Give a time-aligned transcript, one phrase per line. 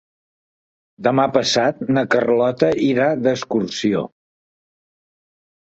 [1.07, 4.03] Demà passat na Carlota irà d'excursió.